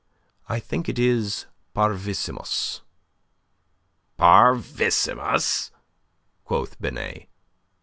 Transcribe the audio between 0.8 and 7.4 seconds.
it is Parvissimus." "Parvissimus?" quoth Binet.